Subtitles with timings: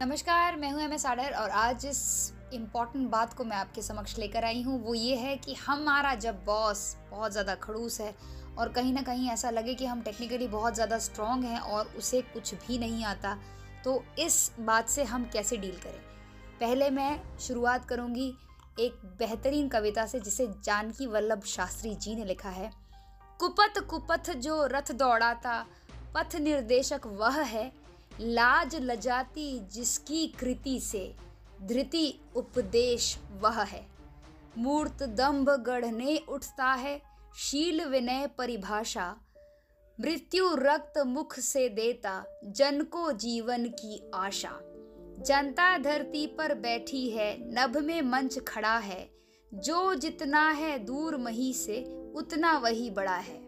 [0.00, 2.00] नमस्कार, मैं हूँ एम एस आडर और आज इस
[2.54, 6.44] इंपॉर्टेंट बात को मैं आपके समक्ष लेकर आई हूँ, वो ये है कि हमारा जब
[6.44, 8.14] बॉस बहुत ज़्यादा खड़ूस है
[8.58, 12.20] और कहीं ना कहीं ऐसा लगे कि हम टेक्निकली बहुत ज़्यादा स्ट्रॉन्ग हैं और उसे
[12.24, 13.36] कुछ भी नहीं आता
[13.84, 16.00] तो इस बात से हम कैसे डील करें?
[16.60, 18.28] पहले मैं शुरुआत करूँगी
[18.80, 22.70] एक बेहतरीन कविता से, जिसे जानकी वल्लभ शास्त्री जी ने लिखा है।
[23.40, 25.64] कुपथ कुपथ जो रथ दौड़ाता,
[26.14, 27.70] पथ निर्देशक वह है
[28.20, 31.14] लाज लजाती जिसकी कृति से,
[31.62, 33.86] धृति उपदेश वह है।
[34.58, 37.02] मूर्त दम्भ गढ़ने उठता है,
[37.36, 39.16] शील विनय परिभाषा।
[40.00, 44.60] मृत्यु रक्त मुख से देता, जन को जीवन की आशा।
[45.26, 49.10] जनता धरती पर बैठी है, नभ में मंच खड़ा है।
[49.54, 53.40] जो जितना है दूर मही से, उतना वही बड़ा है।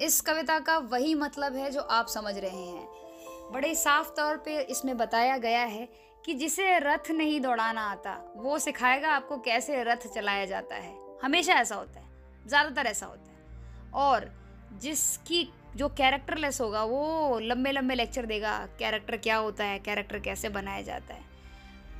[0.00, 3.07] इस कविता का वही मतलब है जो आप समझ रहे हैं।
[3.52, 5.88] बड़े साफ़ तौर पे इसमें बताया गया है
[6.24, 11.52] कि जिसे रथ नहीं दौड़ाना आता, वो सिखाएगा आपको कैसे रथ चलाया जाता है। हमेशा
[11.52, 12.06] ऐसा होता है,
[12.46, 14.30] ज़्यादातर ऐसा होता है। और
[14.72, 20.48] जिसकी जो कैरेक्टरलेस होगा, वो लंबे लंबे लेक्चर देगा कैरेक्टर क्या होता है कैरेक्टर कैसे
[20.48, 21.26] बनाया जाता है।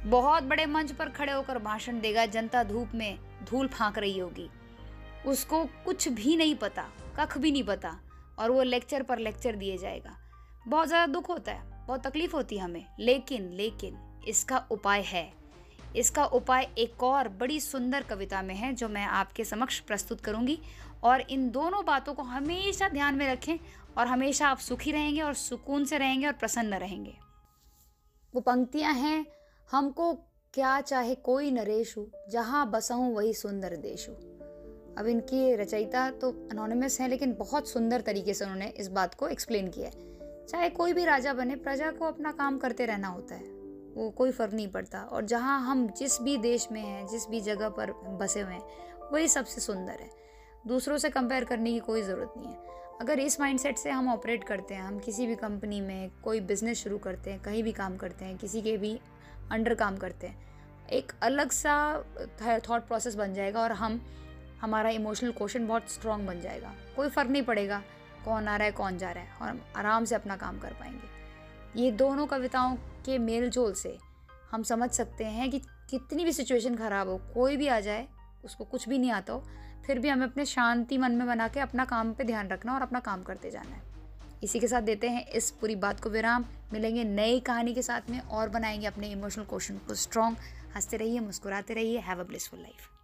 [0.06, 4.48] बहुत बड़े मंच पर खड़े होकर भाषण देगा, जनता धूप में धूल फांक रही होगी।
[5.27, 7.98] उसको कुछ भी नहीं पता, कख भी नहीं पता,
[8.39, 10.17] और वो लेक्चर पर लेक्चर दिए जाएगा।
[10.67, 15.33] बहुत ज़्यादा दुख होता है, बहुत तकलीफ़ होती है हमें। लेकिन लेकिन, इसका उपाय है।
[15.97, 20.59] इसका उपाय एक और बड़ी सुंदर कविता में है, जो मैं आपके समक्ष प्रस्तुत करूँगी।
[21.05, 23.59] और इन दोनों बातों को हमेशा ध्यान में रखें
[23.98, 27.14] और हमेशा आप सुखी रहेंगे और सुकून से रहेंगे और प्रसन्न रहेंगे।
[28.34, 29.27] वो पंक्तियाँ हैं,
[29.70, 30.12] हमको
[30.55, 34.12] क्या चाहे कोई नरेशु, जहाँ बसऊँ वही सुंदर देशु।
[34.98, 39.29] अब इनकी रचयिता तो अनोनमस है, लेकिन बहुत सुंदर तरीके से उन्होंने इस बात को
[39.29, 40.17] एक्सप्लेन किया है।
[40.49, 43.59] चाहे कोई भी राजा बने, प्रजा को अपना काम करते रहना होता है।
[43.95, 47.41] वो कोई फ़र्क नहीं पड़ता। और जहाँ हम जिस भी देश में हैं, जिस भी
[47.41, 48.63] जगह पर बसे हुए हैं,
[49.13, 50.11] वही सबसे सुंदर है।
[50.67, 52.58] दूसरों से कंपेयर करने की कोई ज़रूरत नहीं है।
[53.01, 56.79] अगर इस माइंडसेट से हम ऑपरेट करते हैं, हम किसी भी कंपनी में कोई बिज़नेस
[56.79, 59.01] शुरू करते हैं, कहीं भी काम करते हैं, किसी के भी
[59.53, 60.37] अंडर काम करते हैं,
[60.89, 62.05] एक अलग सा
[62.70, 64.01] थॉट प्रोसेस बन जाएगा और हम,
[64.61, 67.83] हमारा इमोशनल क्वेश्चन बहुत स्ट्रॉन्ग बन जाएगा। कोई फ़र्क नहीं पड़ेगा।
[68.24, 70.73] कौन आ रहा है, कौन जा रहा है, और हम आराम से अपना काम कर
[70.73, 73.98] पाएँगे। ये दोनों कविताओं के मेल जोल से
[74.52, 75.58] हम समझ सकते हैं कि
[75.90, 78.08] कितनी भी सिचुएशन ख़राब हो, कोई भी आ जाए,
[78.45, 79.45] उसको कुछ भी नहीं आता हो,
[79.86, 82.83] फिर भी हमें अपने शांति मन में बना के अपना काम पे ध्यान रखना और
[82.83, 83.83] अपना काम करते जाना है।
[84.42, 88.11] इसी के साथ देते हैं इस पूरी बात को विराम। मिलेंगे नई कहानी के साथ
[88.11, 90.36] में और बनाएँगे अपने इमोशनल क्वेश्चन को स्ट्रॉन्ग
[90.77, 92.98] हँसते रहिए, मुस्कुराते रहिए। Have a blissful life